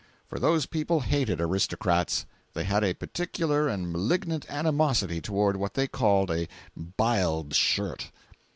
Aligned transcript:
For 0.27 0.39
those 0.39 0.65
people 0.65 1.01
hated 1.01 1.39
aristocrats. 1.39 2.25
They 2.55 2.63
had 2.63 2.83
a 2.83 2.95
particular 2.95 3.67
and 3.67 3.91
malignant 3.91 4.47
animosity 4.49 5.21
toward 5.21 5.57
what 5.57 5.75
they 5.75 5.87
called 5.87 6.31
a 6.31 6.47
"biled 6.75 7.53
shirt." 7.53 8.09